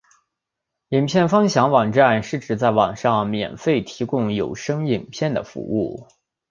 [0.89, 6.07] 影片分享网站是指在网上免费提供有声影片的服务。